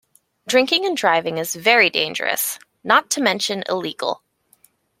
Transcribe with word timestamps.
Drinking 0.47 0.83
and 0.87 0.97
driving 0.97 1.37
Is 1.37 1.53
very 1.53 1.87
dangerous, 1.91 2.57
not 2.83 3.11
to 3.11 3.21
mention 3.21 3.63
illegal. 3.69 4.23